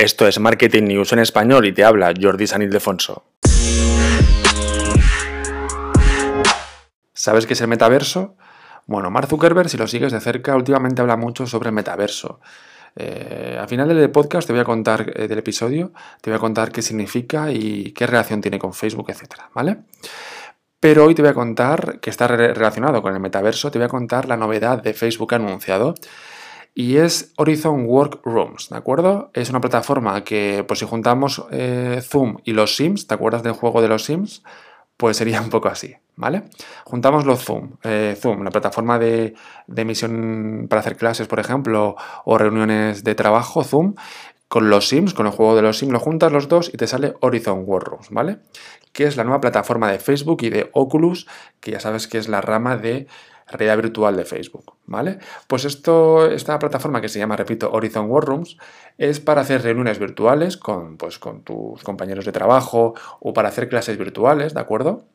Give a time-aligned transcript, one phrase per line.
[0.00, 3.22] Esto es Marketing News en español y te habla Jordi San Ildefonso.
[7.12, 8.34] ¿Sabes qué es el metaverso?
[8.86, 12.40] Bueno, Mark Zuckerberg, si lo sigues de cerca, últimamente habla mucho sobre el metaverso.
[12.96, 15.92] Eh, al final del podcast te voy a contar, eh, del episodio,
[16.22, 19.80] te voy a contar qué significa y qué relación tiene con Facebook, etcétera, ¿vale?
[20.80, 23.90] Pero hoy te voy a contar, que está relacionado con el metaverso, te voy a
[23.90, 25.92] contar la novedad de Facebook anunciado
[26.74, 29.30] y es Horizon Workrooms, ¿de acuerdo?
[29.34, 33.52] Es una plataforma que, pues si juntamos eh, Zoom y los Sims, ¿te acuerdas del
[33.52, 34.42] juego de los Sims?
[34.96, 36.44] Pues sería un poco así, ¿vale?
[36.84, 39.34] Juntamos los Zoom, eh, Zoom, la plataforma de,
[39.66, 43.94] de emisión para hacer clases, por ejemplo, o reuniones de trabajo, Zoom,
[44.50, 46.86] con los Sims, con el juego de los Sims, lo juntas los dos y te
[46.86, 48.38] sale Horizon Workrooms, ¿vale?
[48.92, 51.28] Que es la nueva plataforma de Facebook y de Oculus,
[51.60, 53.06] que ya sabes que es la rama de
[53.50, 55.18] realidad virtual de Facebook, ¿vale?
[55.46, 58.56] Pues esto, esta plataforma que se llama, repito, Horizon Workrooms,
[58.98, 63.68] es para hacer reuniones virtuales con, pues, con tus compañeros de trabajo o para hacer
[63.68, 65.06] clases virtuales, ¿de acuerdo?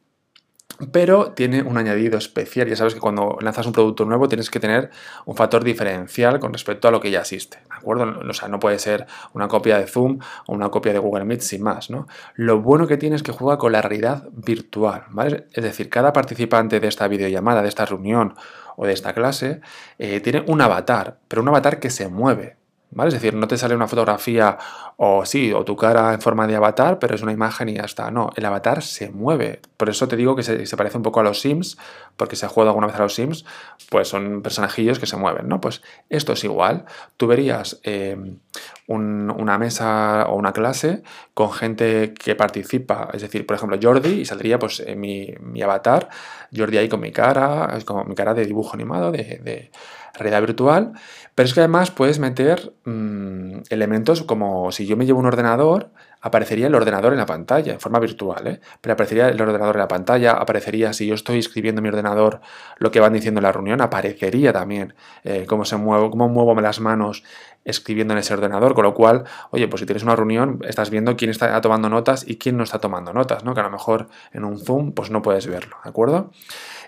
[0.92, 2.68] Pero tiene un añadido especial.
[2.68, 4.92] Ya sabes que cuando lanzas un producto nuevo tienes que tener
[5.26, 8.20] un factor diferencial con respecto a lo que ya existe, ¿de acuerdo?
[8.28, 11.42] O sea, no puede ser una copia de Zoom o una copia de Google Meet
[11.42, 12.08] sin más, ¿no?
[12.36, 15.48] Lo bueno que tiene es que juega con la realidad virtual, ¿vale?
[15.54, 18.36] Es decir, cada participante de esta videollamada, de esta reunión
[18.76, 19.62] o de esta clase,
[19.98, 22.58] eh, tiene un avatar, pero un avatar que se mueve,
[23.04, 24.58] Es decir, no te sale una fotografía
[24.98, 27.84] o sí, o tu cara en forma de avatar, pero es una imagen y ya
[27.84, 28.10] está.
[28.10, 29.60] No, el avatar se mueve.
[29.76, 31.78] Por eso te digo que se, parece un poco a los Sims,
[32.16, 33.46] porque se ha jugado alguna vez a los Sims,
[33.90, 35.60] pues son personajillos que se mueven, ¿no?
[35.60, 36.86] Pues esto es igual.
[37.18, 38.40] Tú verías em,
[38.88, 44.26] una mesa o una clase con gente que participa, es decir, por ejemplo, Jordi, y
[44.26, 46.08] saldría pues mi, mi, avatar,
[46.56, 49.72] Jordi ahí con mi cara, como mi cara de dibujo animado, de
[50.17, 50.94] realidad virtual,
[51.33, 55.91] pero es que además puedes meter mm, elementos como si yo me llevo un ordenador,
[56.21, 58.59] aparecería el ordenador en la pantalla, en forma virtual, ¿eh?
[58.81, 62.41] pero aparecería el ordenador en la pantalla, aparecería si yo estoy escribiendo en mi ordenador
[62.77, 66.59] lo que van diciendo en la reunión, aparecería también eh, cómo se muevo, cómo muevo
[66.59, 67.23] las manos
[67.65, 71.17] escribiendo en ese ordenador, con lo cual, oye, pues si tienes una reunión, estás viendo
[71.17, 73.54] quién está tomando notas y quién no está tomando notas, ¿no?
[73.54, 76.31] Que a lo mejor en un Zoom pues no puedes verlo, ¿de acuerdo?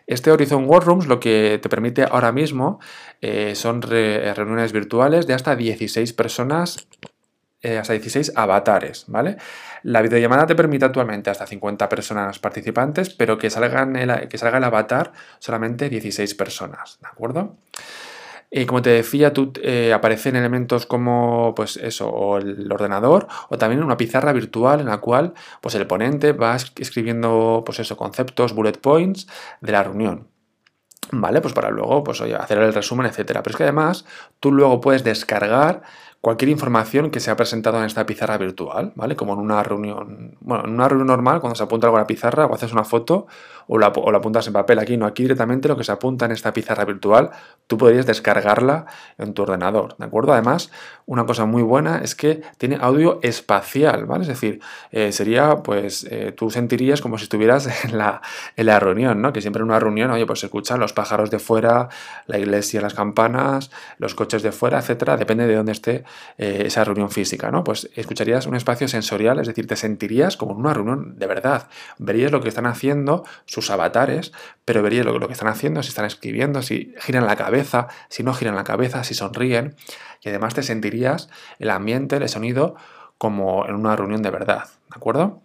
[0.08, 2.80] Este Horizon Workrooms lo que te permite ahora mismo
[3.22, 6.88] eh, son reuniones virtuales de hasta 16 personas
[7.62, 9.38] eh, hasta 16 avatares, ¿vale?
[9.82, 13.94] La videollamada te permite actualmente hasta 50 personas participantes, pero que, salgan
[14.30, 17.58] que salga el avatar solamente 16 personas, ¿de acuerdo?
[18.50, 23.58] Y como te decía, tú, eh, aparecen elementos como pues eso, o el ordenador, o
[23.58, 28.54] también una pizarra virtual en la cual pues el ponente va escribiendo pues eso, conceptos,
[28.54, 29.28] bullet points
[29.62, 30.28] de la reunión.
[31.12, 31.40] ¿Vale?
[31.40, 33.42] Pues para luego, pues hacer el resumen, etcétera.
[33.42, 34.06] Pero es que además,
[34.42, 35.84] tú luego puedes descargar
[36.20, 39.16] cualquier información que se ha presentado en esta pizarra virtual, ¿vale?
[39.16, 42.08] Como en una reunión, bueno, en una reunión normal, cuando se apunta algo a la
[42.08, 43.28] pizarra o haces una foto
[43.68, 46.26] o la, o la, apuntas en papel aquí, no, aquí directamente lo que se apunta
[46.26, 47.32] en esta pizarra virtual,
[47.68, 48.86] tú podrías descargarla
[49.18, 50.34] en tu ordenador, ¿de acuerdo?
[50.34, 50.72] Además,
[51.06, 54.24] una cosa muy buena es que tiene audio espacial, ¿vale?
[54.24, 54.60] Es decir,
[54.92, 58.22] eh, sería, pues, eh, tú sentirías como si estuvieras en la,
[58.56, 59.34] en la reunión, ¿no?
[59.34, 61.90] Que siempre en una reunión, oye, pues se escuchan los pájaros de fuera,
[62.26, 66.04] la iglesia, las campanas, los coches de fuera, etcétera, depende de dónde esté
[66.38, 67.64] eh, esa reunión física, ¿no?
[67.64, 71.68] Pues escucharías un espacio sensorial, es decir, te sentirías como en una reunión de verdad.
[71.98, 73.24] Verías lo que están haciendo
[73.58, 74.32] sus avatares,
[74.66, 78.22] pero verías lo, lo que están haciendo, si están escribiendo, si giran la cabeza, si
[78.22, 79.76] no giran la cabeza, si sonríen.
[80.22, 82.76] Y además te sentirías el ambiente, el sonido,
[83.18, 85.42] como en una reunión de verdad, ¿de acuerdo?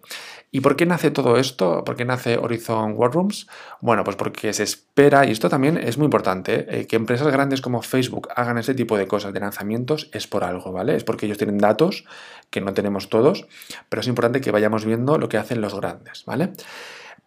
[0.55, 1.83] ¿Y por qué nace todo esto?
[1.83, 3.47] ¿Por qué nace Horizon Workrooms?
[3.81, 7.63] Bueno, pues porque se espera, y esto también es muy importante, eh, que empresas grandes
[7.63, 10.95] como Facebook hagan ese tipo de cosas de lanzamientos es por algo, ¿vale?
[10.95, 12.05] Es porque ellos tienen datos
[12.51, 13.47] que no tenemos todos,
[13.89, 16.53] pero es importante que vayamos viendo lo que hacen los grandes, ¿vale?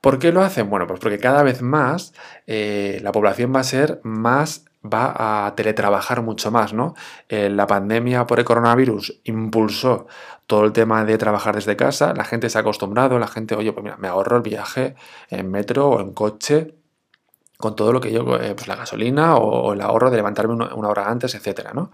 [0.05, 0.69] ¿Por qué lo hacen?
[0.69, 2.13] Bueno, pues porque cada vez más
[2.45, 6.93] eh, la población va a ser más va a teletrabajar mucho más, ¿no?
[7.27, 10.05] Eh, la pandemia por el coronavirus impulsó
[10.45, 13.73] todo el tema de trabajar desde casa, la gente se ha acostumbrado, la gente, oye,
[13.73, 14.93] pues mira, me ahorro el viaje
[15.31, 16.75] en metro o en coche
[17.57, 20.87] con todo lo que yo, eh, pues la gasolina o, el ahorro de levantarme una,
[20.87, 21.89] hora antes, etcétera, ¿no?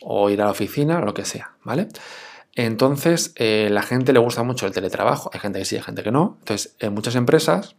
[0.00, 1.86] O ir a la oficina, lo que sea, ¿vale?
[2.58, 6.02] Entonces, eh, la gente le gusta mucho el teletrabajo, hay gente que sí, hay gente
[6.02, 6.38] que no.
[6.40, 7.76] Entonces, en muchas empresas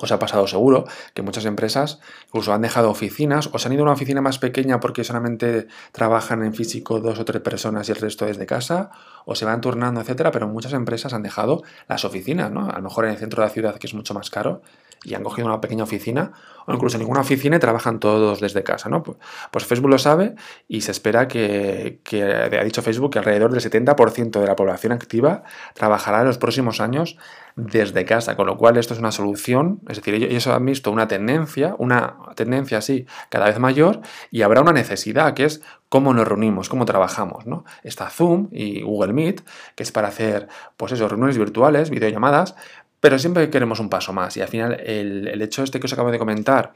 [0.00, 3.82] os ha pasado seguro que muchas empresas incluso han dejado oficinas o se han ido
[3.82, 7.92] a una oficina más pequeña porque solamente trabajan en físico dos o tres personas y
[7.92, 8.90] el resto es de casa
[9.26, 12.68] o se van turnando, etcétera, pero muchas empresas han dejado las oficinas, ¿no?
[12.68, 14.62] A lo mejor en el centro de la ciudad que es mucho más caro
[15.04, 16.32] y han cogido una pequeña oficina
[16.66, 19.02] o incluso ninguna oficina y trabajan todos desde casa, ¿no?
[19.02, 20.34] Pues Facebook lo sabe
[20.66, 25.42] y se espera que, ha dicho Facebook que alrededor del 70% de la población activa
[25.74, 27.18] trabajará en los próximos años
[27.56, 31.06] desde casa, con lo cual esto es una solución, es decir, ellos han visto una
[31.06, 36.26] tendencia, una tendencia así cada vez mayor y habrá una necesidad que es cómo nos
[36.26, 37.64] reunimos, cómo trabajamos, ¿no?
[37.84, 39.42] Está Zoom y Google Meet,
[39.76, 42.56] que es para hacer, pues reuniones virtuales, videollamadas,
[43.04, 46.10] pero siempre queremos un paso más y al final el, hecho este que os acabo
[46.10, 46.72] de comentar,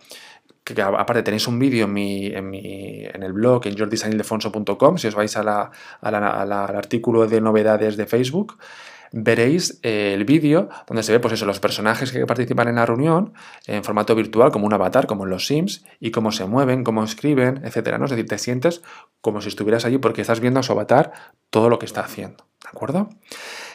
[0.63, 5.07] que, aparte tenéis un vídeo en, mi, en, mi, en el blog en jordisanildefonso.com, si
[5.07, 5.73] os vais al
[6.03, 8.59] artículo de novedades de Facebook,
[9.11, 12.85] veréis eh, el vídeo donde se ve pues eso, los personajes que participan en la
[12.85, 13.33] reunión
[13.67, 17.05] en formato virtual, como un avatar, como en los Sims, y cómo se mueven, cómo
[17.05, 17.97] escriben, etcétera.
[17.97, 18.05] ¿no?
[18.05, 18.83] Es decir, te sientes
[19.23, 21.13] como si estuvieras allí porque estás viendo a su avatar
[21.49, 22.47] todo lo que está haciendo.
[22.63, 23.09] ¿De acuerdo?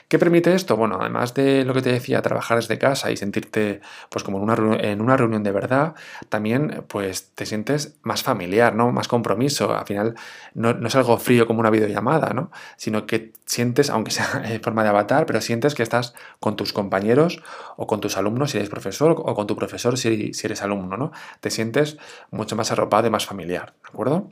[0.08, 0.78] ¿Qué permite esto?
[0.78, 4.44] Bueno, además de lo que te decía, trabajar desde casa y sentirte pues como en
[4.44, 5.96] una, en una reunión de verdad,
[6.30, 8.92] también pues te sientes más familiar, ¿no?
[8.92, 9.76] Más compromiso.
[9.76, 10.16] Al final
[10.54, 12.52] no, es algo frío como una videollamada, ¿no?
[12.78, 16.74] Sino que sientes, aunque sea en forma de avatar, pero sientes que estás con tus
[16.74, 17.42] compañeros
[17.78, 20.98] o con tus alumnos si eres profesor o con tu profesor si, si eres alumno,
[20.98, 21.12] ¿no?
[21.40, 21.98] Te sientes
[22.32, 24.30] mucho más arropado y más familiar, ¿de acuerdo?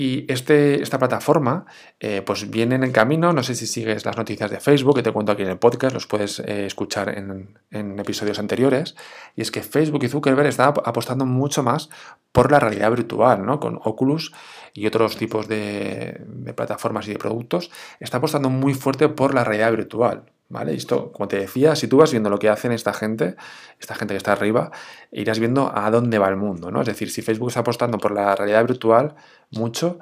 [0.00, 1.66] Y este, esta plataforma
[1.98, 5.10] eh, pues viene en camino, no sé si sigues las noticias de Facebook, que te
[5.10, 7.58] cuento aquí en el podcast, los puedes eh, escuchar en,
[7.98, 8.94] episodios anteriores,
[9.34, 11.90] y es que Facebook y Zuckerberg están apostando mucho más
[12.30, 13.58] por la realidad virtual, ¿no?
[13.58, 14.32] con Oculus
[14.72, 19.42] y otros tipos de, de plataformas y de productos, está apostando muy fuerte por la
[19.42, 20.26] realidad virtual.
[20.50, 20.74] ¿Vale?
[20.74, 23.36] Esto, como te decía, si tú vas viendo lo que hacen esta gente,
[23.78, 24.70] esta gente que está arriba,
[25.12, 26.80] irás viendo a dónde va el mundo, ¿no?
[26.80, 29.14] Es decir, si Facebook está apostando por la realidad virtual
[29.50, 29.98] mucho,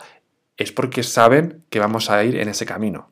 [0.57, 3.11] es porque saben que vamos a ir en ese camino.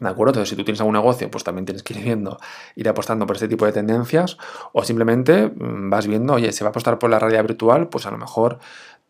[0.00, 0.30] ¿De acuerdo?
[0.30, 2.38] Entonces, si tú tienes algún negocio, pues también tienes que ir viendo,
[2.76, 4.38] ir apostando por este tipo de tendencias,
[4.72, 8.06] o simplemente mm, vas viendo, oye, se va a apostar por la realidad virtual, pues
[8.06, 8.58] a lo mejor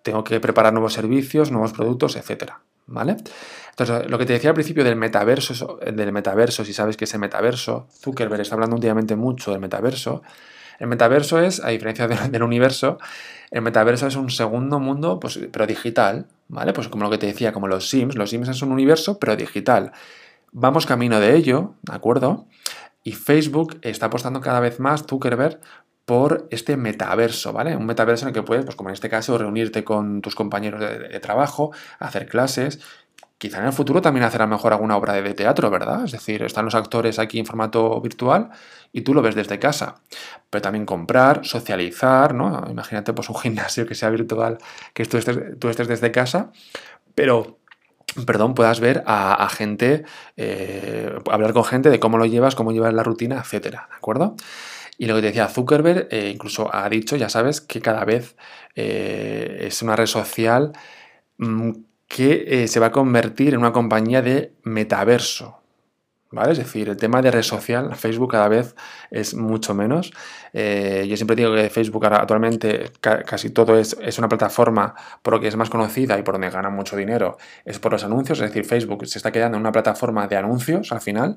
[0.02, 2.62] tengo que preparar nuevos servicios, nuevos productos, etcétera.
[2.88, 3.17] ¿Vale?
[3.70, 7.19] Entonces, lo que te decía al principio del metaverso, del metaverso, si sabes que ese
[7.19, 10.23] metaverso, Zuckerberg está hablando últimamente mucho del metaverso.
[10.79, 12.99] El metaverso es, a diferencia del universo,
[13.50, 16.73] el metaverso es un segundo mundo, pues, pero digital, ¿vale?
[16.73, 19.37] Pues como lo que te decía, como los Sims, los Sims es un universo, pero
[19.37, 19.93] digital.
[20.52, 22.46] Vamos camino de ello, ¿de acuerdo?
[23.05, 25.61] Y Facebook está apostando cada vez más, Zuckerberg,
[26.09, 27.77] por este metaverso, ¿vale?
[27.77, 30.81] Un metaverso en el que puedes, pues como en este caso, reunirte con tus compañeros
[30.81, 31.71] de trabajo,
[32.01, 32.81] hacer clases,
[33.39, 36.05] Quizá en el futuro también hacer mejor alguna obra de teatro, ¿verdad?
[36.05, 38.51] Es decir, están los actores aquí en formato virtual
[38.93, 40.01] y tú lo ves desde casa.
[40.51, 42.65] Pero también comprar, socializar, ¿no?
[42.69, 44.59] Imagínate pues un gimnasio que sea virtual,
[44.93, 46.51] que tú estés, tú estés desde casa,
[47.15, 47.59] pero
[48.27, 50.05] perdón, puedas ver a, gente,
[50.37, 54.35] eh, hablar con gente de cómo lo llevas, cómo llevas la rutina, etcétera, ¿de acuerdo?
[54.99, 58.37] Y lo que te decía Zuckerberg, eh, incluso ha dicho, ya sabes, que cada vez
[58.75, 60.73] eh, es una red social
[61.39, 61.71] mm,
[62.09, 65.55] que eh, se va a convertir en una compañía de metaverso.
[66.31, 66.53] ¿Vale?
[66.53, 68.75] Es decir, el tema de red social, Facebook cada vez
[69.11, 70.11] es mucho menos.
[70.53, 75.56] Yo siempre digo que Facebook actualmente casi todo es, una plataforma por lo que es
[75.56, 78.41] más conocida y por donde gana mucho dinero, es por los anuncios.
[78.41, 81.37] Es decir, Facebook se está quedando en una plataforma de anuncios al final,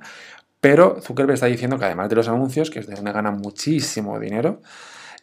[0.62, 4.62] pero Zuckerberg está diciendo que además de los anuncios, que donde gana muchísimo dinero,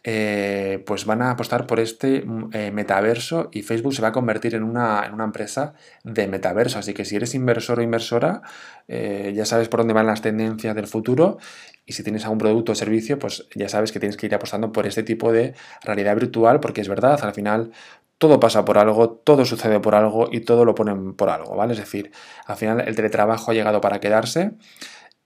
[0.03, 4.11] eh, pues van a apostar por este mm, eh, metaverso y Facebook se va a
[4.13, 6.79] convertir en una, en una, empresa de metaverso.
[6.79, 8.41] Así que si eres inversor o inversora,
[8.87, 11.37] eh, ya sabes por dónde van las tendencias del futuro
[11.85, 14.71] y si tienes algún producto o servicio, pues ya sabes que tienes que ir apostando
[14.71, 15.53] por este tipo de
[15.83, 17.71] realidad virtual porque es verdad, al final
[18.17, 21.73] todo pasa por algo, todo sucede por algo y todo lo ponen por algo, ¿vale?
[21.73, 22.11] Es decir,
[22.45, 24.51] al final el teletrabajo ha llegado para quedarse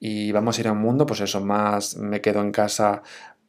[0.06, 3.04] y vamos a ir a un mundo, pues eso, más me quedo en casa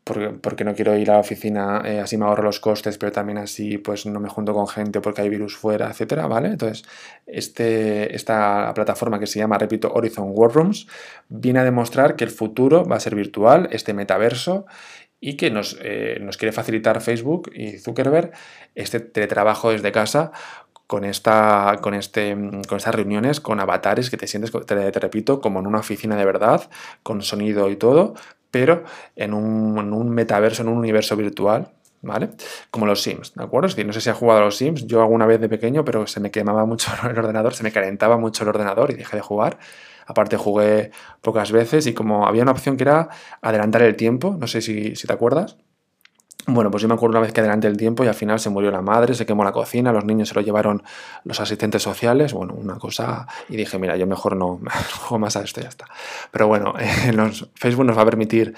[0.05, 3.39] porque, no quiero ir a la oficina, eh, así me ahorro los costes, pero también
[3.39, 6.51] así pues no me junto con gente porque hay virus fuera, etcétera, ¿vale?
[6.51, 6.85] Entonces,
[7.27, 10.87] este, esta plataforma que se llama, repito, Horizon Workrooms,
[11.29, 14.67] viene a demostrar que el futuro va a ser virtual, este metaverso,
[15.27, 18.33] y que nos, eh, nos quiere facilitar Facebook y Zuckerberg
[18.75, 20.33] este teletrabajo desde casa
[20.87, 22.35] con, esta, con, este,
[22.69, 26.17] con estas reuniones, con avatares que te sientes, te, te, repito, como en una oficina
[26.17, 26.69] de verdad,
[27.03, 28.15] con sonido y todo,
[28.51, 28.85] pero
[29.17, 31.73] en un, metaverso, en un universo virtual,
[32.03, 32.31] ¿vale?
[32.71, 33.67] Como los Sims, ¿de acuerdo?
[33.67, 35.85] Es decir, no sé si has jugado a los Sims, yo alguna vez de pequeño,
[35.85, 39.17] pero se me quemaba mucho el ordenador, se me calentaba mucho el ordenador y dejé
[39.17, 39.59] de jugar.
[40.07, 40.91] Aparte jugué
[41.23, 43.09] pocas veces y como había una opción que era
[43.41, 45.57] adelantar el tiempo, no sé si, si te acuerdas,
[46.47, 48.51] bueno, pues yo me acuerdo una vez que adelante el tiempo y al final se
[48.51, 50.83] murió la madre, se quemó la cocina, los niños se lo llevaron
[51.25, 54.61] los asistentes sociales, bueno, una cosa, y dije, mira, yo mejor no
[55.01, 55.87] juego más a esto y ya está.
[56.31, 56.75] Pero bueno,
[57.55, 58.55] Facebook nos va a permitir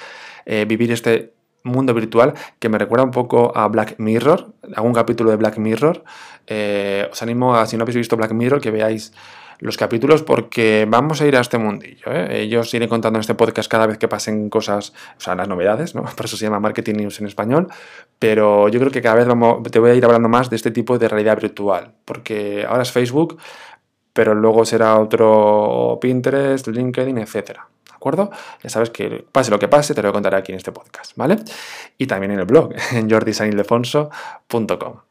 [0.46, 5.30] eh, vivir este mundo virtual que me recuerda un poco a Black Mirror, algún capítulo
[5.30, 6.04] de Black Mirror.
[6.46, 9.12] Eh, os animo a, si no habéis visto Black Mirror, que veáis
[9.58, 12.12] los capítulos porque vamos a ir a este mundillo.
[12.12, 12.42] ¿eh?
[12.42, 15.94] Ellos iré contando en este podcast cada vez que pasen cosas, o sea, las novedades,
[15.94, 16.04] ¿no?
[16.16, 17.68] Por eso se llama Marketing News en español.
[18.18, 20.70] Pero yo creo que cada vez vamos, te voy a ir hablando más de este
[20.70, 23.38] tipo de realidad virtual, porque ahora es Facebook,
[24.12, 27.68] pero luego será otro Pinterest, LinkedIn, etcétera.
[27.84, 28.30] ¿De acuerdo?
[28.62, 31.36] Ya sabes que pase lo que pase, te lo contaré aquí en este podcast, ¿vale?
[31.98, 35.05] Y también en el blog, en jordisanildefonso.com.